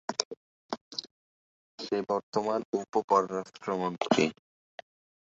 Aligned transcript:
সে 1.79 1.97
বর্তমান 2.09 2.59
উপ-পরারাষ্ট্রমন্ত্রী। 2.73 4.23